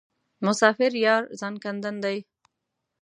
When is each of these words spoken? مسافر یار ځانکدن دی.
مسافر 0.45 0.91
یار 1.05 1.23
ځانکدن 1.39 1.95
دی. 2.03 2.17